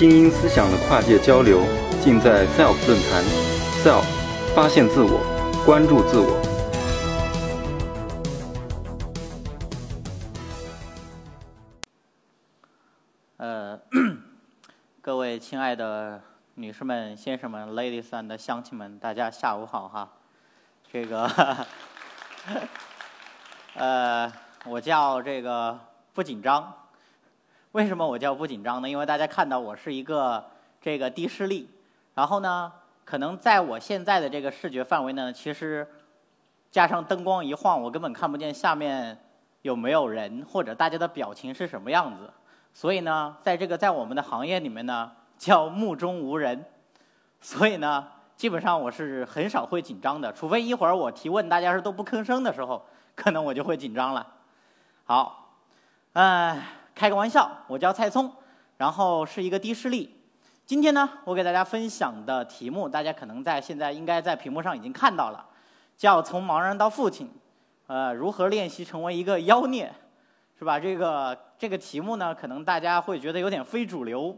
[0.00, 1.60] 精英思想的跨界交流，
[2.02, 3.22] 尽在 SELF 论坛。
[3.84, 4.02] SELF，
[4.54, 5.20] 发现自我，
[5.66, 6.40] 关注自我。
[13.36, 13.78] 呃，
[15.02, 16.22] 各位亲爱的
[16.54, 20.08] 女士们、先生们、ladies and 乡亲们，大家下午好哈。
[20.90, 21.30] 这个，
[23.76, 24.32] 呃，
[24.64, 25.78] 我叫这个
[26.14, 26.79] 不紧张。
[27.72, 28.88] 为什么我叫不紧张呢？
[28.88, 30.44] 因为大家看到我是一个
[30.80, 31.70] 这个低视力，
[32.14, 32.72] 然后呢，
[33.04, 35.86] 可能在我现在的这个视觉范围呢，其实
[36.72, 39.16] 加上灯光一晃，我根本看不见下面
[39.62, 42.28] 有没有人或者大家的表情是什么样子。
[42.74, 46.64] 所以呢，在这个在我们的行业里面呢，叫目中无人。
[47.40, 52.84] 所以呢，基本上我是很少会紧张的，除非一会儿我提问大家是都不吭声的时候，
[53.14, 54.26] 可能我就会紧张了。
[55.04, 55.54] 好，
[56.14, 56.60] 嗯。
[57.00, 58.30] 开个玩笑，我叫蔡聪，
[58.76, 60.14] 然后是一个低视力。
[60.66, 65.42] 今天呢，我给大家分享的题目，大家可能在现在应该在屏幕上已经看到了，
[65.96, 67.32] 叫“从盲人到父亲”，
[67.88, 69.90] 呃，如何练习成为一个妖孽，
[70.58, 70.78] 是吧？
[70.78, 74.36] 这个这个题目呢，可能大家会觉得有点非主流。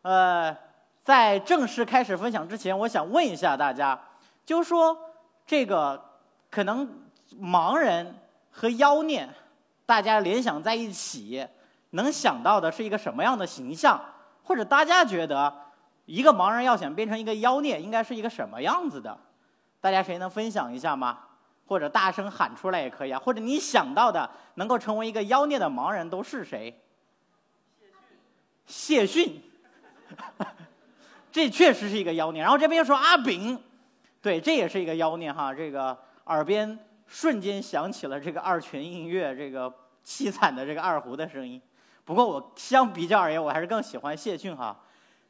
[0.00, 0.56] 呃，
[1.04, 4.00] 在正式开始分享之前，我想问一下大家，
[4.46, 4.96] 就说
[5.46, 6.02] 这个
[6.48, 6.88] 可能
[7.38, 8.14] 盲人
[8.50, 9.28] 和妖孽，
[9.84, 11.46] 大家联想在一起。
[11.90, 14.00] 能想到的是一个什么样的形象，
[14.42, 15.54] 或者大家觉得
[16.06, 19.18] 一个盲人要想变成一个妖孽，应该是一个什么样子的？
[19.80, 21.18] 大家谁能分享一下吗？
[21.66, 23.18] 或者大声喊出来也可以啊。
[23.18, 26.82] 或者你想到的能够成为一个妖孽的盲人都是谁？
[28.66, 29.42] 谢逊，谢逊
[31.30, 32.42] 这确实是一个妖孽。
[32.42, 33.62] 然后这边又说阿炳，
[34.22, 35.52] 对，这也是一个妖孽哈。
[35.52, 39.72] 这个耳边瞬间响起了这个二泉映月这个
[40.04, 41.60] 凄惨的这个二胡的声音。
[42.08, 44.74] 不过我相比较而言，我还是更喜欢谢逊哈。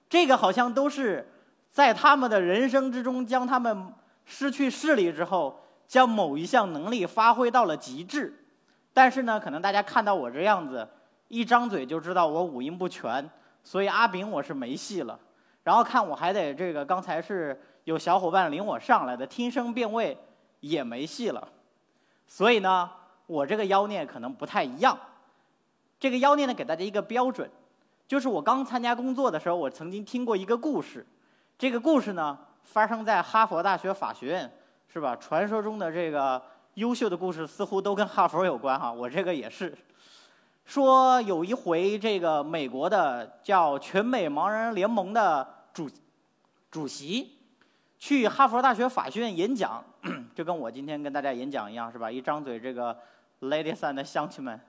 [0.08, 1.28] 这个好像都是
[1.72, 3.92] 在他们的人生之中，将他们
[4.24, 8.44] 失去视力之后，将某一项能力发挥到了极致。
[8.92, 10.88] 但是呢，可能大家看到我这样子，
[11.26, 13.28] 一张嘴就知道我五音不全，
[13.64, 15.18] 所以阿炳我是没戏了。
[15.64, 20.16] 然后看我还得这个，刚才是有小伙伴领我上来的，听声辨位
[20.60, 21.48] 也没戏了。
[22.28, 22.88] 所以呢，
[23.26, 24.96] 我这个妖孽可能不太一样。
[26.00, 27.50] 这个妖孽呢，给大家一个标准，
[28.06, 31.04] 就是我刚参加工作的时候，我曾经听过一个故事。
[31.58, 34.52] 这个故事呢，发生在哈佛大学法学院，
[34.92, 35.16] 是吧？
[35.16, 36.40] 传说中的这个
[36.74, 38.92] 优秀的故事，似乎都跟哈佛有关哈。
[38.92, 39.76] 我这个也是。
[40.64, 45.90] 说有一回，这个美国的叫全美盲人联盟的主
[46.70, 47.38] 主席，
[47.98, 49.82] 去哈佛大学法学院演讲，
[50.34, 52.08] 就跟我今天跟大家演讲一样，是吧？
[52.08, 52.96] 一张嘴，这个
[53.40, 54.60] ladies and 乡亲们。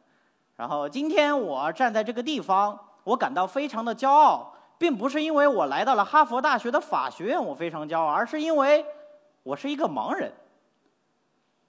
[0.60, 8.86] 然后今天我站在这个地方，我感到非常的骄傲，并不是因为我来到了哈佛大学的法学院，我非常骄傲，而是因为
[9.44, 10.30] 我是一个盲人。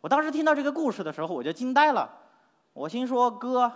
[0.00, 2.10] 我当时听到这个故事的时候，我就惊呆了。
[2.72, 3.70] 我心说：“哥，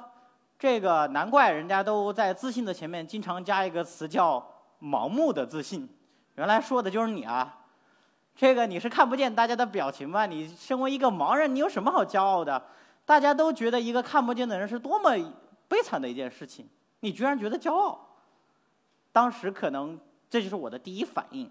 [0.58, 4.44] 这个难怪人家都在自信的前面经常加一个词叫
[4.82, 5.88] 盲目的自信，
[6.34, 7.60] 原来说的就是你啊！
[8.34, 10.26] 这个你是看不见大家的表情吗？
[10.26, 12.60] 你身为一个盲人，你有什么好骄傲的？”
[13.06, 15.10] 大家都觉得一个看不见的人是多么
[15.68, 16.68] 悲惨的一件事情，
[17.00, 18.00] 你居然觉得骄傲。
[19.12, 19.98] 当时可能
[20.30, 21.50] 这就是我的第一反应，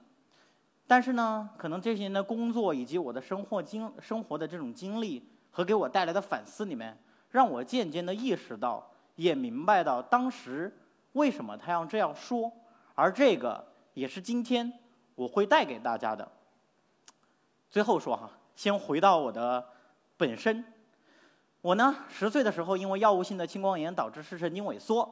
[0.88, 6.98] 但是呢，可能这些年的工作以及我的生活经生活的这种经历和给我带来的反思里面，
[7.30, 10.76] 让我渐渐的意识到，也明白到当时
[11.14, 12.52] 为什么他要这样说，
[12.96, 14.74] 而这个也是今天
[15.16, 16.30] 我会带给大家的。
[17.70, 19.64] 最后说哈，先回到我的
[20.18, 20.66] 本身。
[21.64, 25.10] 我呢，十岁的时候因为药物性的青光眼导致视神经萎缩，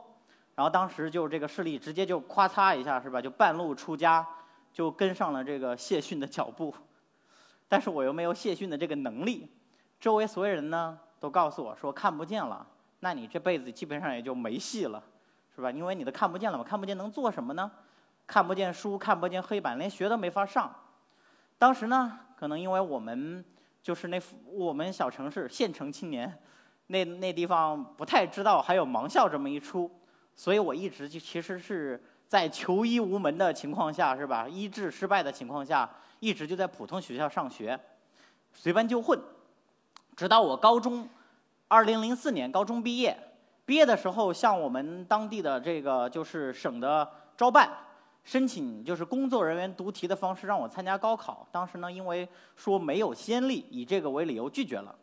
[0.54, 3.22] 然后当时就这个视力直接就咔嚓一下是吧？
[3.22, 4.28] 就半路出家，
[4.74, 6.76] 就跟上了这个谢逊的脚步。
[7.70, 9.50] 但是我又没有谢逊的这个能力，
[9.98, 12.68] 周围所有人呢都告诉我说看不见了，
[13.00, 15.02] 那你这辈子基本上也就没戏了，
[15.56, 15.72] 是吧？
[15.72, 17.72] 因为你都看不见了嘛，看不见能做什么呢？
[18.28, 20.70] 看不见书，看不见黑板，连学都没法上。
[21.58, 23.46] 当时呢，可能因为我们。
[23.82, 26.38] 就是那我们小城市县城青年，
[26.88, 29.90] 那那地方不太知道还有盲校这么一出，
[30.36, 34.48] 所以我一直就其实是在求医无门的情况下，是吧？
[34.48, 35.90] 医治失败的情况下，
[36.20, 37.80] 一直就在普通学校上学，
[38.54, 39.20] 随班就混，
[40.16, 41.10] 直到我高中，
[41.68, 43.18] 二零零四年高中毕业，
[43.66, 47.70] 毕业的时候向我们当地的这个就是省的招办。
[48.24, 54.96] 申请就是工作人员读题的方式让我参加高考，当时呢因为说没有先例，以这个为理由拒绝了。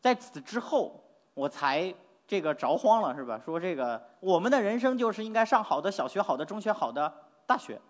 [0.00, 1.00] 在此之后，
[1.34, 1.94] 我才
[2.26, 3.40] 这个着慌了，是吧？
[3.44, 7.12] 说这个我们的人生就是应该上好的小学、好的中学、好的
[7.46, 7.80] 大学。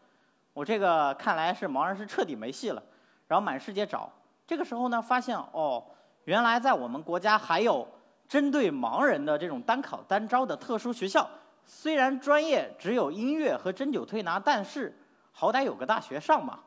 [0.52, 2.82] 我这个看来是盲人是彻底没戏了，
[3.26, 4.10] 然后满世界找。
[4.46, 5.82] 这个时候呢，发现哦，
[6.24, 7.86] 原来在我们国家还有
[8.28, 11.28] 针对盲人的这种单考单招的特殊学校。
[11.70, 14.98] 虽然专业只有音乐和针灸推拿，但是
[15.32, 16.60] 好歹有个大学上嘛，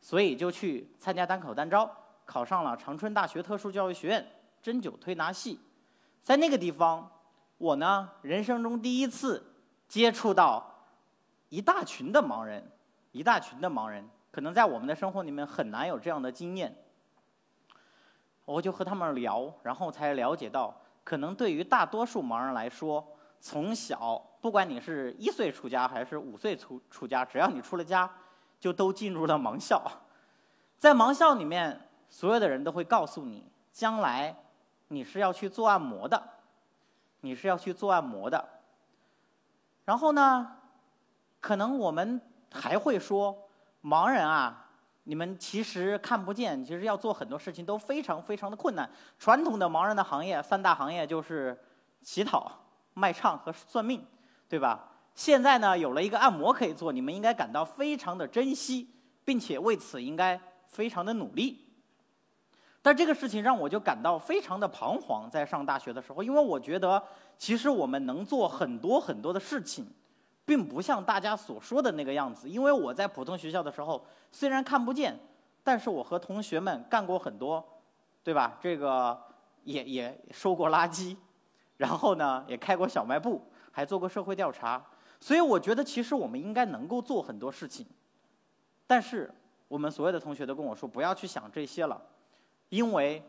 [0.00, 1.88] 所以就去参加单考单招，
[2.26, 4.28] 考上了长春大学特殊教育学院
[4.60, 5.60] 针灸推拿系。
[6.20, 7.08] 在那个地方，
[7.58, 9.54] 我呢人生中第一次
[9.86, 10.68] 接触到
[11.48, 12.68] 一大群的盲人，
[13.12, 16.76] 一大群的盲人，可能在我们的生活里面很难有这样的经验。
[18.44, 20.74] 我就和他们聊，然后才了解到，
[21.04, 23.06] 可能对于大多数盲人来说，
[23.38, 28.10] 从小不管你是一岁出家还是五岁出出家，只要你出了家，
[28.58, 29.82] 就都进入了盲校。
[30.78, 34.36] 在盲校里面，所有的人都会告诉你，将来。
[34.92, 36.20] 你是要去做按摩的，
[37.20, 38.44] 你是要去做按摩的。
[39.84, 40.56] 然后呢，
[41.40, 42.20] 可能我们
[42.50, 43.46] 还会说，
[43.84, 44.66] 盲人啊，
[45.04, 48.90] 你们其实看不见，其实要做很多事情都非常非常的困难。
[49.16, 51.56] 传统的盲人的行业，三大行业就是
[52.02, 52.50] 乞讨、
[52.94, 54.04] 卖唱和算命，
[54.50, 54.88] 对吧？
[55.14, 58.90] 现在呢，有了一个按摩可以做，你们应该感到非常的珍惜，
[59.24, 61.66] 并且为此应该非常的努力。
[62.82, 67.00] 但这个事情让我就感到非常的彷徨，在上大学的时候，因为我觉得
[67.38, 69.86] 其实我们能做很多很多的事情，
[70.44, 72.48] 并不像大家所说的那个样子。
[72.48, 75.16] 因为我在普通学校的时候，虽然看不见，
[75.62, 77.64] 但是我和同学们干过很多，
[78.24, 78.58] 对吧？
[78.60, 79.16] 这个
[79.62, 81.16] 也也收过垃圾，
[81.76, 83.42] 然后呢也开过小卖部，
[83.80, 84.84] 还做过社会调查。
[85.18, 87.86] 所以我觉得其实我们应该能够做很多事情，
[88.86, 89.32] 但是
[89.68, 92.00] 我们所有的同学都跟我说不要去想这些了。
[92.68, 93.22] 因为，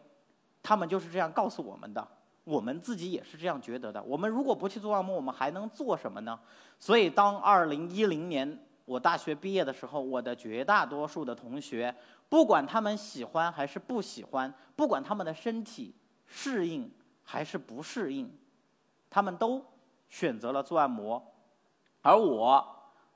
[0.61, 2.07] 他们就是这样告诉我们的，
[2.43, 4.01] 我们自己也是这样觉得的。
[4.03, 6.39] 我们如果不去做按摩，我们还能做什么呢？
[6.77, 11.93] 所以，当二零一零年我大学毕业的时候，我的绝大多数的同学，
[12.29, 15.93] 不管他们喜欢还是不喜欢，不管他们的身体
[16.25, 16.89] 适应
[17.23, 18.31] 还是不适应，
[19.09, 19.65] 他们都
[20.11, 21.19] 选择了做按摩。
[22.03, 22.63] 而我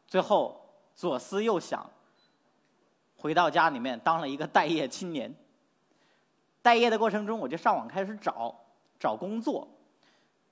[0.07, 0.59] 最后
[0.95, 1.87] 左思右想，
[3.15, 5.31] 回到家里面当了一个待业青年。
[6.63, 8.55] 待业的过程中，我就上网开始找
[8.99, 9.67] 找工作，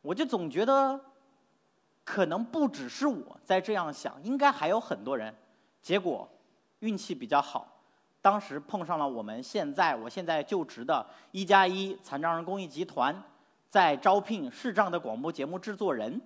[0.03, 0.99] 我就总觉得
[2.03, 5.33] 可能不只是我在这样想，应该还有很多人。
[5.81, 6.29] 结果
[6.79, 7.67] 运气比较好，
[8.21, 13.15] 当时碰上了我们现在我现在就职的一加一残障人公益集团
[13.69, 16.21] 在招聘视障的广播节目制作人，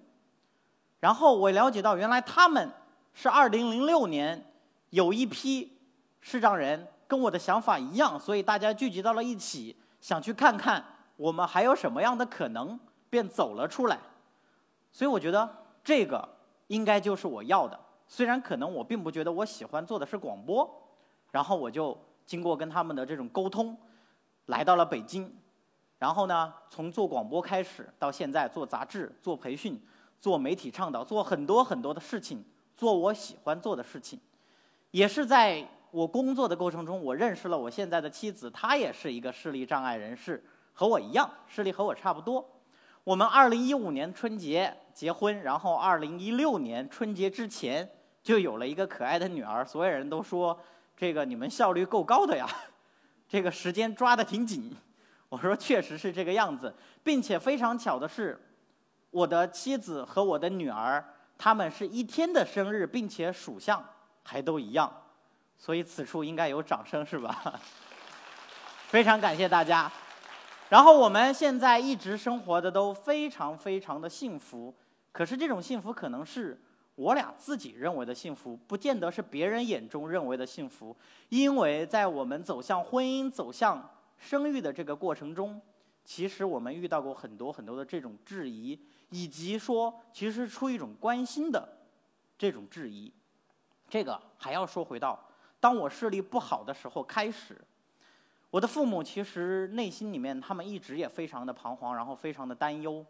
[1.00, 2.72] 然后我了解到原来他们
[3.14, 4.52] 是二零零六年
[4.90, 5.78] 有一批
[6.22, 6.88] 视障人。
[7.10, 10.84] 跟我的想法一样，所以大家聚集到了一起，想去看看
[11.16, 12.78] 我们还有什么样的可能，
[13.10, 13.98] 便走了出来。
[14.92, 15.50] 所以我觉得
[15.82, 16.28] 这个
[16.68, 17.80] 应该就是我要的。
[18.10, 20.70] 虽然可能我并不觉得我喜欢做的是广播，
[21.32, 23.78] 然后我就经过跟他们的这种沟通，
[24.48, 25.34] 来到了北京。
[25.98, 29.82] 然后呢，从做广播开始，到现在做杂志、做培训、
[30.20, 32.44] 做媒体倡导，做很多很多的事情，
[32.76, 34.20] 做我喜欢做的事情，
[34.92, 35.68] 也是在。
[35.90, 40.44] 我工作的过程中，我认识了我现在的妻子，她也是一个视力障碍人士，
[40.74, 42.46] 和我一样，视力和我差不多。
[43.06, 47.90] 我们二零一五年春节结婚，然后二零一六年春节之前
[48.22, 49.66] 就有了一个可爱的女儿。
[49.66, 50.60] 所有人都说
[50.96, 52.46] 这个你们效率够高的呀，
[53.28, 54.76] 这个时间抓得挺紧。
[55.30, 56.72] 我说确实是这个样子，
[57.02, 58.38] 并且非常巧的是，
[59.12, 61.04] 我的妻子和我的女儿
[61.38, 63.84] 他们是一天的生日，并且属相
[64.24, 64.92] 还都一样。
[65.58, 67.60] 所以此处应该有掌声，是吧？
[68.88, 69.92] 非常感谢大家。
[70.70, 74.76] 然后我们现在一直生活的都非常非常的幸福，
[75.12, 76.62] 可是这种幸福可能是
[76.96, 80.96] 我俩自己认为的幸福，不见得是别人眼中认为的幸福。
[81.30, 85.62] 因为在我们走向婚姻、走向生育的这个过程中，
[86.04, 91.78] 其实我们遇到过很多很多的这种质疑，以及说其实出一种关心的
[92.38, 93.14] 这种质疑。
[93.90, 95.20] 这个还要说回到。
[95.60, 97.60] 当我视力不好的时候开始，
[98.52, 103.04] 我的父母其实内心里面他们一直也非常的彷徨，然后非常的担忧。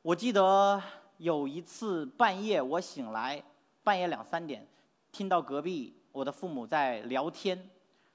[0.00, 0.80] 我记得
[1.16, 3.42] 有一次半夜我醒来，
[3.82, 4.66] 半夜两三点，
[5.10, 7.70] 听到隔壁我的父母在聊天，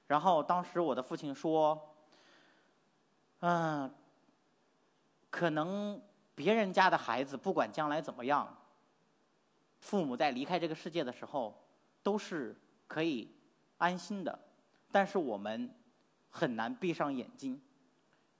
[0.06, 1.78] 然后当时我的父亲说
[3.40, 3.92] ：“嗯，
[5.28, 6.00] 可能
[6.38, 8.46] 别人家的孩子不管将来怎么样，
[9.80, 11.52] 父母在离开这个世界的时候
[12.00, 13.34] 都是可以。”
[13.78, 14.36] 安心的，
[14.90, 15.72] 但是我们
[16.30, 17.60] 很难闭上眼睛，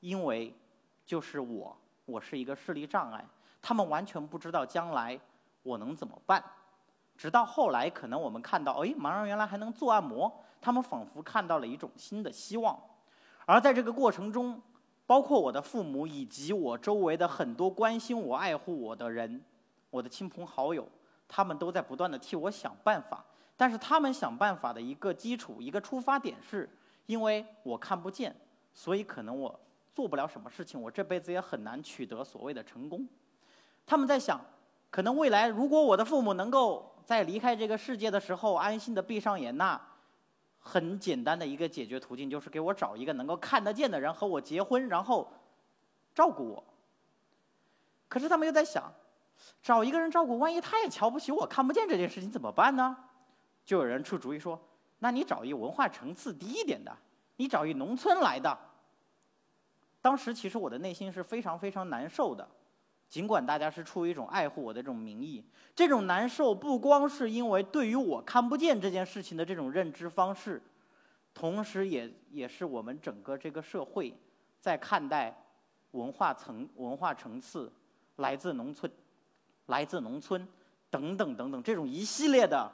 [0.01, 0.53] 因为
[1.07, 3.25] 就是我，我是一个视力障碍。
[3.63, 5.17] 他们完全不知道将来
[5.63, 6.43] 我能怎么办。
[7.17, 12.77] 直到后来，可能我们看到，哎，盲人原来还能做按摩，他们仿佛看到了一种新的希望。
[13.47, 14.61] 而在这个过程中，
[15.09, 19.43] 包括我的父母以及我周围的很多关心我、爱护我的人，
[19.89, 20.87] 我的亲朋好友，
[21.27, 23.25] 他们都在不断的替我想办法。
[23.57, 26.69] 但是他们想办法的一个基础、一个出发点是，
[27.07, 28.37] 因为我看不见，
[28.75, 29.59] 所以可能我
[29.95, 33.09] 做不了什么事情，我这辈子也很难取得所谓的成功。
[33.87, 34.39] 他们在想，
[34.91, 39.81] 可能未来如果我的父母能够在离开这个世界的时候安心的闭上眼，那
[40.59, 45.33] 很简单的一个解决途径就是给我找一个能够看得见的人和我结婚，然后
[46.15, 46.65] 照顾我。
[48.09, 48.93] 可是他们又在想，
[49.63, 52.97] 找一个人照顾，万一他也瞧不起我看不见这件事情怎么办呢？
[53.65, 54.59] 就有人出主意说
[54.99, 56.97] ：“那你找一文化层次低一点的，
[57.37, 58.59] 你找一农村来的。”
[60.01, 62.49] 当时其实我的内心是非常非常难受的，
[63.09, 65.43] 尽管大家是出于一种爱护我的这种名义，
[65.75, 70.63] 这种难受不光是因为对于我看不见这件事情的这种认知方式，
[71.33, 74.15] 同时也也是我们整个这个社会
[74.61, 75.35] 在看待
[75.93, 77.73] 文化层文化层次
[78.17, 78.93] 来自农村、
[79.67, 80.47] 来自农村
[80.91, 82.71] 等等等等这种一系列的。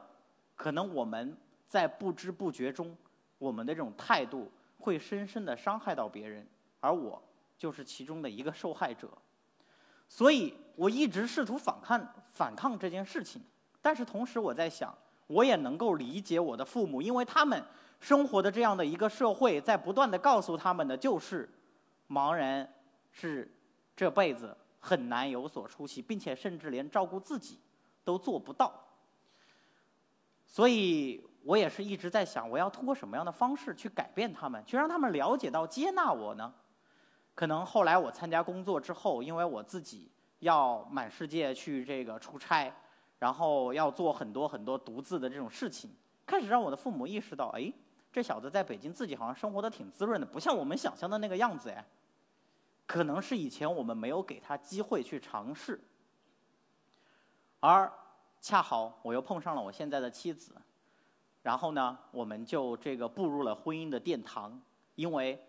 [0.57, 1.37] 可能我们
[1.69, 2.97] 在不知不觉中，
[3.39, 6.45] 我们的这种态度会深深的伤害到别人，
[6.81, 7.23] 而我
[7.57, 9.09] 就是其中的一个受害者。
[10.09, 13.43] 所以我一直试图反抗反抗这件事情，
[13.81, 14.97] 但是同时我在想，
[15.27, 17.63] 我也能够理解我的父母，因为他们
[18.01, 21.49] 生活的这样的一个社会，在不断的告诉他们的就是，
[22.09, 22.69] 盲人
[23.11, 23.51] 是
[23.97, 27.59] 这辈子很难有所出息，并且甚至连照顾自己
[28.05, 28.73] 都做不到。
[30.47, 36.53] 所以我也是一直在想，我要通过什么样的方式去改变他们，去让他们了解到、接纳我呢？
[37.35, 42.73] 可能后来我参加工作之后，因为我自己要满世界去这个出差，
[43.19, 45.91] 然后要做很多很多独自的这种事情，
[46.25, 47.73] 开始让我的父母意识到，哎，
[48.13, 51.85] 这小子在北京自己好像生活的挺滋润的，不像我们想象的那个样子哎。
[52.87, 55.81] 可能是以前我们没有给他机会去尝试，
[57.61, 57.93] 而。
[58.41, 60.55] 恰好我又碰上了我现在的妻子，
[61.41, 64.61] 然后呢，我们就这个步入了婚姻的殿堂。
[64.97, 65.43] 因为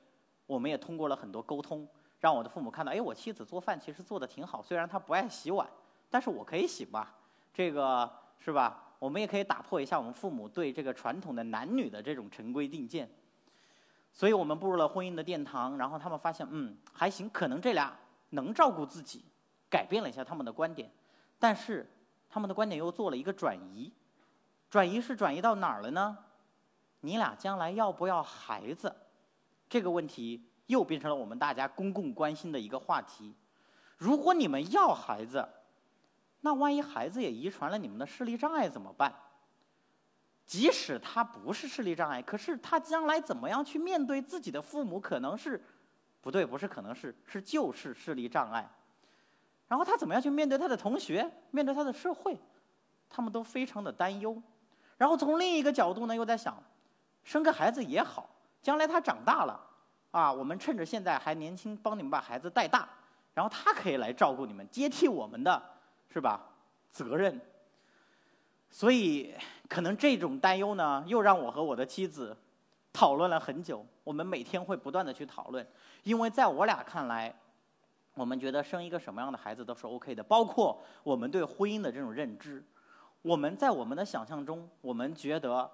[0.46, 1.88] 我们也通过了很多沟通，
[2.20, 4.62] 让我的父母看到，哎，我妻子做饭其实做的挺好。
[4.62, 5.68] 虽然她不爱洗碗，
[6.10, 7.16] 但是我可以洗吧？
[7.54, 8.82] 这个是吧？
[9.00, 13.10] 我们也可以打破一下我们父母对这个传统的男女的这种陈规定见。
[14.12, 17.94] 所以我们步入了婚姻的殿堂，然后他们发现，嗯，还行，可能这俩
[18.30, 19.26] 能照顾自己，
[19.70, 20.92] 改变了一下他们的观点，
[21.40, 21.90] 但是。
[22.28, 23.90] 他们的观点又做了一个转移，
[24.70, 26.18] 转移是转移到哪儿了呢？
[27.00, 28.94] 你俩将来要不要孩子？
[29.76, 33.36] 这个问题又变成了我们大家公共关心的一个话题。
[33.98, 35.46] 如果你们要孩子，
[36.40, 39.14] 那万一孩子也遗传了你们的视力障碍怎么办？
[40.46, 44.98] 即使他不是视力障碍，可是他将来怎么样去面对自己的父母？
[44.98, 45.62] 可能是
[46.22, 48.66] 不对，不是可能是是就是视力障碍。
[49.68, 52.40] 然后他怎么样去面对他的同学，面对他的社会，
[53.10, 54.42] 他们都非常的担忧。
[54.96, 56.64] 然后从另一个角度呢，又在想，
[57.26, 58.30] 生个孩子也好，
[58.62, 59.60] 将来他长大了，
[60.16, 62.88] 啊，我们趁着现在还年轻，帮你们把孩子带大，
[63.34, 65.62] 然后他可以来照顾你们，接替我们的，
[66.10, 66.40] 是吧？
[66.90, 67.38] 责任。
[68.72, 69.36] 所以
[69.68, 72.38] 可能这种担忧呢，又让我和我的妻子
[72.94, 73.86] 讨论了很久。
[74.06, 75.68] 我们每天会不断的去讨论，
[76.04, 77.36] 因为在我俩看来。
[78.14, 82.64] 我们觉得生一个什么样的孩子都是 OK 的，包括我们对婚姻的这种认知。
[83.22, 85.70] 我们在我们的想象中，我们觉得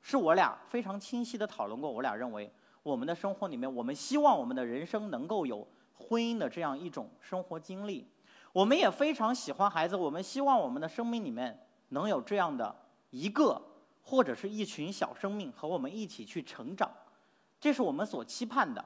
[0.00, 1.90] 是我俩非常清晰的讨论过。
[1.90, 2.50] 我俩认为，
[2.82, 8.06] 我们的生活里面，我们希望我们的人生能够有婚姻的这样一种生活经历。
[8.52, 12.74] 我们也非常喜欢孩子，我们希望我们的生命里面能有这样的
[13.10, 13.60] 一个
[14.02, 16.90] 或者是一群小生命和我们一起去成长，
[17.60, 18.84] 这是我们所期盼的。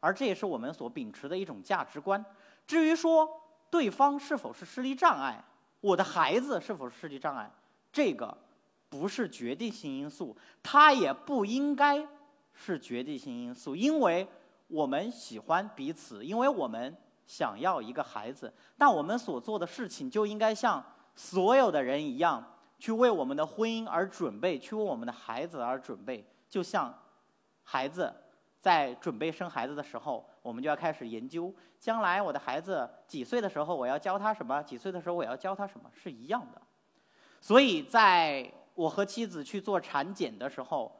[0.00, 2.22] 而这也是我们所秉持的一种价值观。
[2.66, 3.26] 至于说
[3.70, 5.42] 对方是否是视力障碍，
[5.80, 7.50] 我的孩子是否是视力障碍，
[7.90, 8.36] 这个
[8.90, 12.06] 不是决定性因素，它也不应该
[12.54, 13.76] 是决定性因素。
[13.76, 14.26] 因为
[14.68, 16.96] 我们喜欢彼此，因为我们
[17.26, 20.82] 想要一个孩子，那我们所做的事情就应该像
[21.14, 22.42] 所有的人一样，
[22.78, 26.96] 去为我们的婚姻而准备，去为我们的孩子而准备，就像
[27.62, 28.12] 孩子。
[28.64, 34.62] 在准备生孩子的时候，我们就要开始研究，将来我的孩子几岁的时候，我要教他什么？
[34.62, 35.90] 几岁的时候我要教他什么？
[35.92, 36.62] 是一样的。
[37.42, 40.90] 所以，在我和妻子去做产检的时候，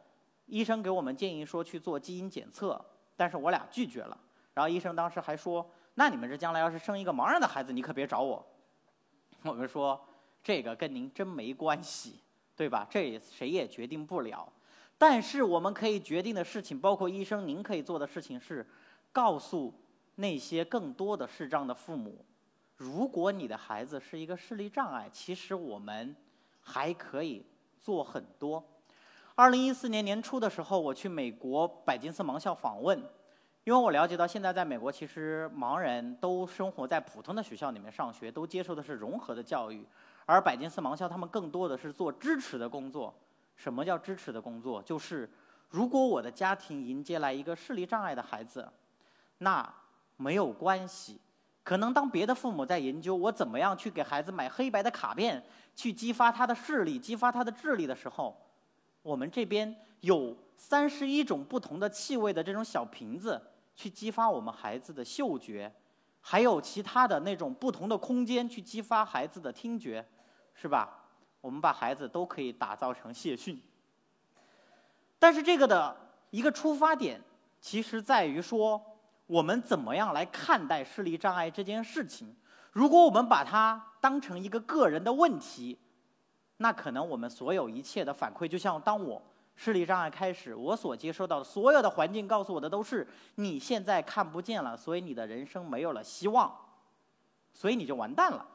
[0.46, 2.82] 医生给我们建议说去做基因检测，
[3.16, 4.18] 但是我俩拒绝了。
[4.52, 8.44] 然后医生当时还说，那你们这将来要是生一个盲人的孩子，你可别找我。
[9.42, 10.00] 我们说
[10.42, 12.20] 这个跟您真没关系，
[12.54, 12.86] 对吧？
[12.90, 14.50] 这谁也决定不了。
[14.96, 18.64] 但是我们可以决定的事情，包括医生您可以做的事情是，
[19.12, 19.74] 告诉
[20.14, 22.24] 那些更多的视障的父母，
[22.76, 26.14] 如果你的孩子是一个视力障碍，其实我们
[26.60, 27.44] 还可以
[27.80, 28.64] 做很多。
[29.36, 32.96] 二零一四年年初的时候，我去美国百金斯盲校访问，
[33.64, 39.84] 因为我了解到现在在美国，其实盲人都生活在普通的学校里面上学，都接受的是融合的教育，
[40.24, 43.12] 而百金斯盲校他们更多的是做支持的工作。
[43.56, 44.80] 什么叫支持的工作？
[44.80, 45.28] 就是
[45.68, 48.68] 如果我的家庭迎接来一个视力障碍的孩子，
[49.38, 49.68] 那
[50.16, 51.20] 没有关系。
[51.64, 55.42] 可能当别的父母在研究我怎么样去给孩子买黑白的卡片，
[55.74, 58.36] 去激发他的视力、激发他的智力的时候，
[59.04, 63.40] 我们这边有三十一种不同的气味的这种小瓶子，
[63.76, 65.70] 去激发我们孩子的嗅觉，
[66.23, 70.02] 还有其他的那种不同的空间去激发孩子的听觉，
[70.54, 71.02] 是吧？
[71.42, 73.61] 我们把孩子都可以打造成谢逊，
[75.18, 75.94] 但是这个的
[76.30, 77.20] 一个出发点，
[77.61, 78.82] 其实在于说，
[79.26, 82.34] 我们怎么样来看待视力障碍这件事情。
[82.73, 85.78] 如果我们把它当成一个个人的问题，
[86.58, 89.20] 那可能我们所有一切的反馈，就像当我
[89.56, 93.06] 视力障碍开始，我所接收到的所有的环境告诉我的都是：
[93.37, 96.52] 你现在看不见了，所以你的人生没有了希望，
[97.52, 98.46] 所以你就完蛋了。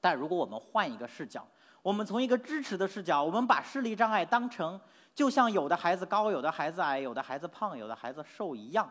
[0.00, 1.46] 但如果我们换一个视角，
[1.82, 4.80] 我们从一个支持的视角，我们把视力障碍当成
[5.14, 8.88] 就像有的孩子高，有的孩子矮，有的孩子胖，有的孩子瘦一样，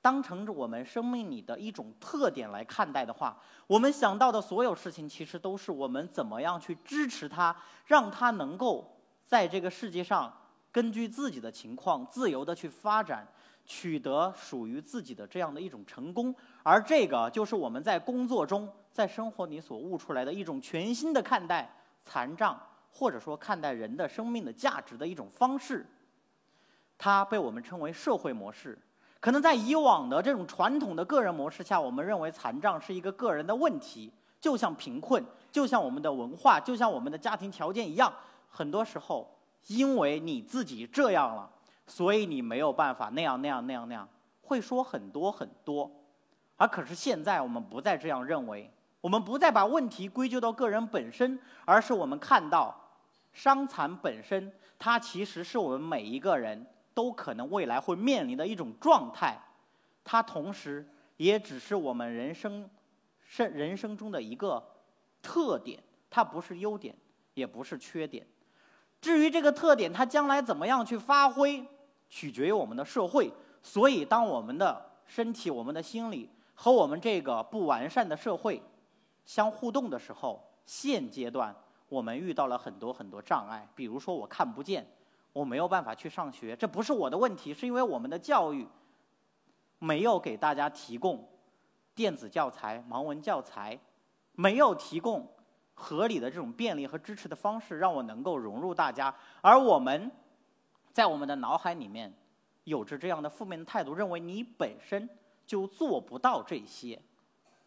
[0.00, 3.36] 当成我们生命里的一种特点来看待的话，
[3.66, 10.32] 我们想到的所有事情，其实都是我们怎么样去支持他，让他能够在这个世界上
[10.70, 13.26] 根据自己的情况自由的去发展，
[13.64, 16.34] 取得属于自己的这样的一种成功。
[16.62, 21.74] 而这个就是我们在工作中、在生活里所悟出来的一种全新的看待。
[22.04, 22.58] 残障，
[22.90, 25.86] 或者说看待人的生命的价值的一种方式，
[26.96, 28.78] 它被我们称为社会模式。
[29.20, 38.12] 可能在以往的这种传统的个人模式下，我们认为残障是一个个人的问题，就像贫困，就像我们的文化，就像我们的家庭条件一样。
[38.48, 39.28] 很多时候，
[39.66, 41.50] 因为你自己这样了，
[41.86, 44.08] 所以你没有办法那样那样那样那样，
[44.42, 45.90] 会说很多很多。
[46.56, 48.70] 而可是现在，我们不再这样认为。
[49.00, 52.74] 我们不再把问题归咎到个人本身，而是我们看到
[53.32, 56.66] 伤残本身，它其实是我们每一个人
[56.98, 59.40] 都可能未来会面临的一种状态。
[60.02, 60.84] 它同时
[61.16, 62.68] 也只是我们人生
[63.22, 64.60] 生人生中的一个
[65.22, 65.80] 特点，
[66.10, 66.92] 它不是优点，
[67.34, 68.26] 也不是缺点。
[69.00, 71.64] 至于这个特点，它将来怎么样去发挥，
[72.08, 73.32] 取决于我们的社会。
[73.62, 78.60] 所以，当我们的身体、我们的心理和我们这个不完善的社会。
[79.24, 81.54] 相互动的时候，现阶段
[81.88, 84.84] 我们遇到了很多很多障碍，比如说我看不见，
[85.32, 88.66] 我没有办法去上学，这不是我的问题，是因为我们的教育
[89.78, 91.28] 没有给大家提供
[91.94, 93.78] 电子教材、盲文教材，
[94.32, 95.28] 没有提供
[95.74, 100.10] 合理的这种便利和支持的方式，让我能够融入大家，而我们
[100.92, 102.12] 在我们的脑海里面
[102.64, 105.08] 有着这样的负面的态度，认为你本身
[105.46, 107.00] 就做不到这些。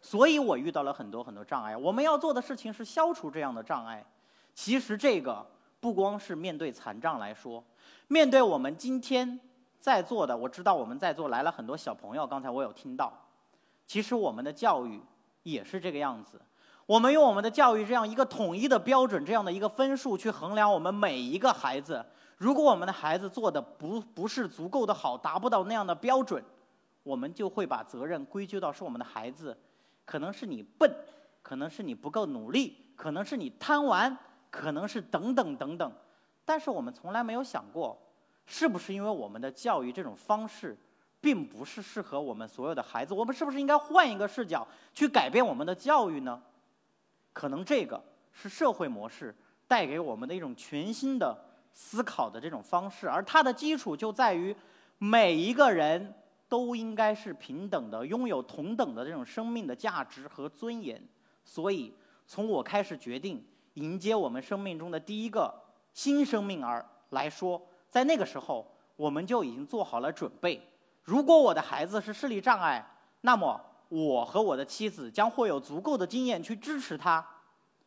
[0.02, 1.78] 所以我遇到了很多很多障碍。
[1.78, 4.04] 我们要做的事情是消除这样的障碍。
[4.54, 5.46] 其实这个
[5.82, 7.62] 不光是面对残障来说，
[8.08, 9.38] 面对我们今天
[9.80, 12.26] 在座的，我知道我们在座来了很多小朋友。
[12.26, 13.12] 刚才我有听到，
[13.88, 15.02] 其实我们的教育
[15.42, 16.40] 也是这个样子。
[16.86, 22.06] 我们用我们的教育这样一个统一的标准，这样的一个分数去衡量我们每一个孩子。
[22.38, 26.44] 如果我们的孩子做的不不是足够的好，达不到那样的标准，
[27.02, 29.58] 我们就会把责任归咎到是我们的孩子。
[30.06, 30.92] 可能是你笨，
[31.42, 34.18] 可能是你不够努力，可能是你贪玩，
[34.52, 35.92] 可能是等等等等。
[36.46, 38.00] 但是我们从来没有想过，
[38.46, 40.78] 是不是因为我们的教育这种方式，
[41.20, 43.16] 并不是适合我们所有的孩子？
[43.16, 46.40] 我们是不是应该换一个视角去改变我们的教育呢？
[47.34, 48.00] 可能这个
[48.32, 49.36] 是社会模式
[49.68, 51.36] 带给我们的一种全新的
[51.74, 54.56] 思考的这种方式，而它的基础就在于
[55.00, 56.14] 每一个人。
[56.52, 61.02] 都应该是平等的，拥有同等的这种生命的价值和尊严。
[61.46, 61.96] 所以，
[62.28, 63.42] 从我开始决定
[63.76, 65.54] 迎接我们生命中的第一个
[65.94, 70.62] 新生命儿来说，在那个时候，我们就已经做好了准备。
[71.04, 72.86] 如果我的孩子是视力障碍，
[73.22, 77.26] 那么我和我的妻子将会有足够的经验去支持他，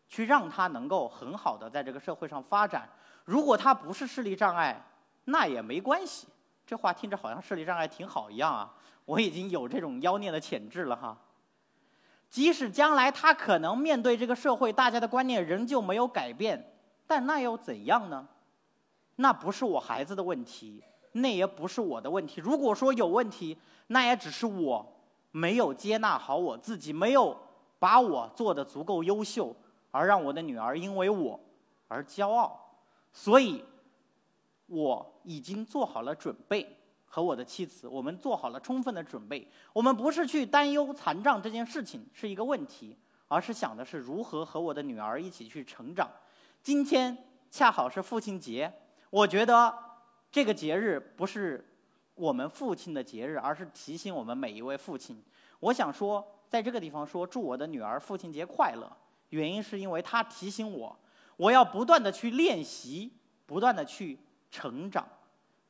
[0.08, 2.88] 去让他能够很好的在这个社会上发展。
[3.24, 4.84] 如果他不是视力障碍，
[5.26, 6.28] 那也没关系。
[6.66, 8.74] 这话听着好像视力障碍挺好一样啊！
[9.04, 11.16] 我已经有这种妖孽的潜质了哈。
[12.34, 16.74] 即使将来他可能面对这个社会，大家的观念仍旧没有改变，
[17.06, 18.26] 但那又怎样呢？
[19.14, 22.40] 那不是我孩子的问题，那也不是我的问题。
[22.40, 24.84] 如果说有问题，那也只是我
[25.30, 27.36] 没有接纳好我自己，没有
[27.78, 29.54] 把我做的足够优秀，
[29.92, 31.38] 而让我的女儿因为我
[31.86, 32.60] 而骄傲。
[33.12, 33.64] 所以，
[34.66, 36.76] 我已经做好了准备。
[37.14, 39.48] 和我的妻子，我们做好了充分的准备。
[39.72, 42.98] 我们不是去担忧残障这件事情是一个问题，
[43.28, 46.10] 而是想的是如何和我的女儿一起去成长。
[46.60, 47.16] 今天
[47.52, 48.72] 恰好是父亲节，
[49.10, 49.72] 我觉得
[50.28, 51.64] 这个节日不是
[52.16, 55.22] 我们父亲的节日，而是提醒我们每一位父亲。
[55.60, 58.90] 我想说，在这个地方说祝我的女儿父亲节快乐，
[59.28, 60.98] 原因是因为她提醒我，
[61.36, 63.12] 我要不断的去练习，
[63.46, 64.18] 不断的去
[64.50, 65.06] 成长，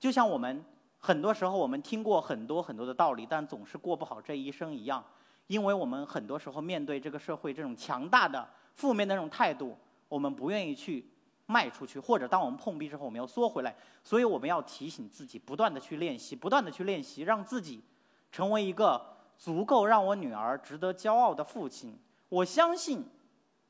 [0.01, 0.65] 就像我们。
[1.05, 5.05] 很多时候，我们听过很多很多的道理，但总是过不好这一生一样，
[5.49, 9.77] 因为我们很多时候面对这个社会这种强大的负面的那种态度，
[10.09, 11.07] 我们不愿意去
[11.45, 13.77] 迈出去，或者当我们碰壁之后，我们要缩回来。
[14.03, 17.85] 所以我们要提醒自己，不断的去练习，不断的去练习，让自己
[18.33, 18.99] 成为一个
[19.37, 21.99] 足够让我女儿值得骄傲的父亲。
[22.31, 23.05] 我相信，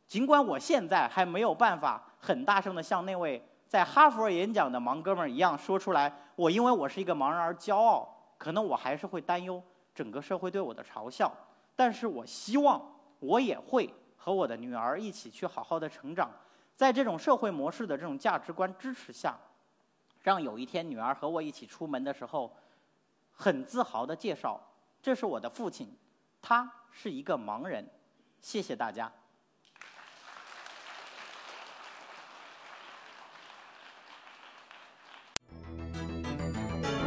[0.06, 3.44] 尽管我现在还没有办法很大声的向那位。
[3.74, 8.08] 在哈佛演讲的盲哥们儿一样说出来，我因为我是一个盲人而骄傲，
[8.38, 9.60] 可能我还是会担忧
[9.92, 11.28] 整个社会对我的嘲笑，
[11.74, 12.80] 但是我希望
[13.18, 16.30] 我也会和我的女儿一起去好好的成长，
[16.76, 19.36] 在这种社会模式的这种价值观支持下，
[20.20, 22.54] 让有一天女儿和我一起出门的时候，
[23.32, 24.60] 很自豪的介绍，
[25.02, 25.92] 这是我的父亲，
[26.40, 27.84] 他是一个盲人，
[28.40, 29.10] 谢谢大家。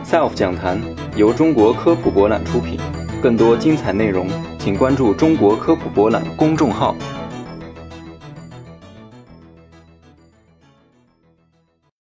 [0.10, 0.80] SELF 讲坛
[1.18, 2.80] 由中国科普博览出品，
[3.22, 6.96] 更多精彩内容，请关注中国科普博览公众号。